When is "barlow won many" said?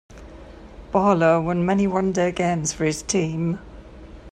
0.91-1.85